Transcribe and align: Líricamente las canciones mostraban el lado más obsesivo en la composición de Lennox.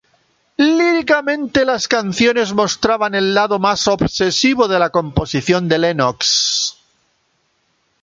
Líricamente 0.77 1.63
las 1.63 1.87
canciones 1.87 2.53
mostraban 2.53 3.13
el 3.13 3.35
lado 3.35 3.59
más 3.59 3.87
obsesivo 3.87 4.65
en 4.65 4.79
la 4.79 4.89
composición 4.89 5.69
de 5.69 5.77
Lennox. 5.77 6.75